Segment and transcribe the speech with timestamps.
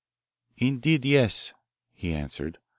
[0.57, 1.53] "Indeed yes,"
[1.93, 2.57] he answered.